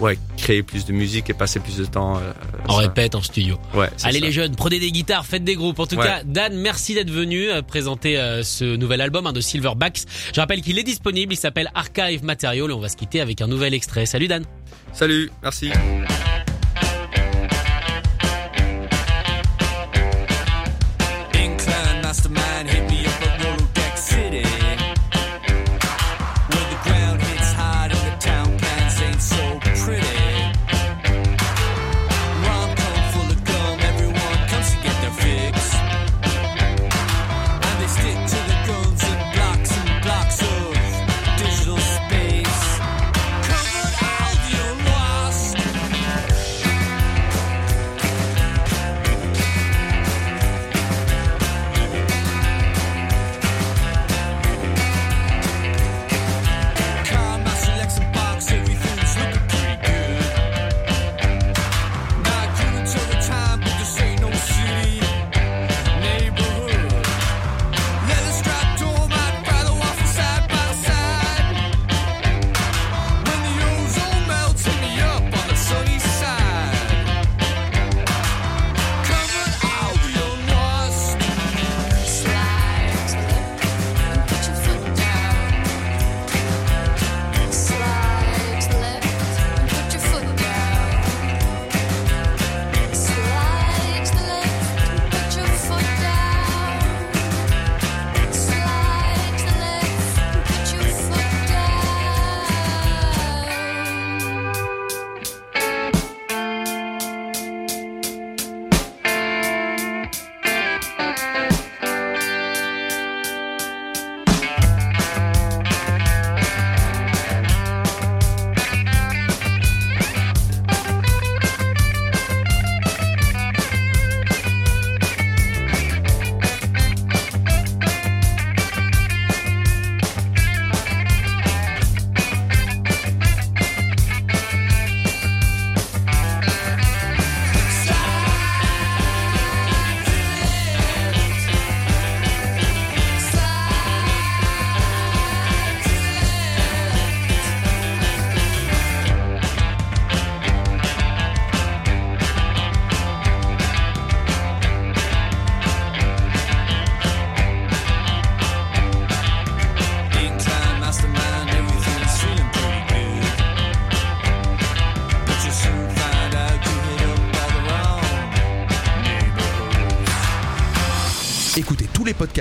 ouais, 0.00 0.16
créer 0.38 0.62
plus 0.62 0.86
de 0.86 0.92
musique 0.92 1.28
et 1.28 1.34
passer 1.34 1.60
plus 1.60 1.76
de 1.76 1.84
temps. 1.84 2.16
euh, 2.16 2.32
ça. 2.68 2.76
répète 2.76 3.14
en 3.14 3.20
studio. 3.22 3.58
Ouais, 3.74 3.90
Allez 4.04 4.20
ça. 4.20 4.26
les 4.26 4.32
jeunes, 4.32 4.56
prenez 4.56 4.78
des 4.80 4.90
guitares, 4.90 5.26
faites 5.26 5.44
des 5.44 5.54
groupes. 5.54 5.78
En 5.78 5.86
tout 5.86 5.96
Ouais. 5.96 6.04
cas, 6.06 6.22
Dan, 6.24 6.56
merci 6.56 6.94
d'être 6.94 7.10
venu 7.10 7.50
euh, 7.50 7.60
présenter 7.60 8.16
euh, 8.18 8.42
ce 8.42 8.76
nouvel 8.76 9.00
album 9.02 9.26
hein, 9.26 9.32
de 9.32 9.40
Silverbacks. 9.40 10.02
Je 10.34 10.40
rappelle 10.40 10.62
qu'il 10.62 10.78
est 10.78 10.82
disponible, 10.84 11.32
il 11.34 11.36
s'appelle 11.36 11.70
Archive 11.74 12.24
Material 12.24 12.70
et 12.70 12.72
on 12.72 12.80
va 12.80 12.88
se 12.88 12.96
quitter 12.96 13.20
avec 13.20 13.40
un 13.42 13.46
nouvel 13.48 13.74
extrait. 13.74 14.06
Salut 14.06 14.28
Dan. 14.28 14.44
Salut, 14.94 15.30
merci. 15.42 15.70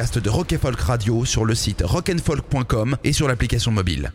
Podcasts 0.07 0.17
de 0.17 0.29
Rock 0.29 0.57
Folk 0.57 0.79
Radio 0.81 1.25
sur 1.25 1.45
le 1.45 1.55
site 1.55 1.83
rockandfolk.com 1.85 2.97
et 3.03 3.13
sur 3.13 3.27
l'application 3.27 3.71
mobile. 3.71 4.11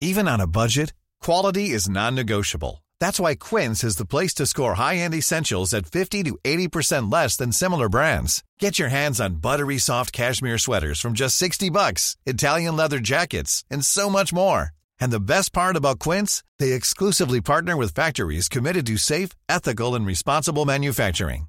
Even 0.00 0.28
on 0.28 0.40
a 0.40 0.46
budget, 0.46 0.92
quality 1.20 1.70
is 1.70 1.88
non-negotiable. 1.88 2.82
That's 3.00 3.18
why 3.18 3.34
Quince 3.34 3.82
is 3.82 3.96
the 3.96 4.06
place 4.06 4.34
to 4.34 4.46
score 4.46 4.74
high-end 4.74 5.14
essentials 5.14 5.74
at 5.74 5.86
50 5.86 6.24
to 6.24 6.38
80% 6.44 7.12
less 7.12 7.36
than 7.36 7.52
similar 7.52 7.88
brands. 7.88 8.42
Get 8.60 8.78
your 8.78 8.88
hands 8.88 9.20
on 9.20 9.40
buttery 9.40 9.78
soft 9.78 10.12
cashmere 10.12 10.58
sweaters 10.58 11.00
from 11.00 11.14
just 11.14 11.36
60 11.36 11.70
bucks, 11.70 12.16
Italian 12.26 12.76
leather 12.76 13.00
jackets, 13.00 13.64
and 13.70 13.84
so 13.84 14.10
much 14.10 14.32
more. 14.32 14.70
And 15.00 15.10
the 15.10 15.20
best 15.20 15.52
part 15.52 15.76
about 15.76 15.98
Quince, 15.98 16.42
they 16.58 16.72
exclusively 16.72 17.40
partner 17.40 17.76
with 17.76 17.94
factories 17.94 18.48
committed 18.48 18.86
to 18.86 18.96
safe, 18.96 19.30
ethical, 19.48 19.94
and 19.94 20.06
responsible 20.06 20.64
manufacturing. 20.64 21.48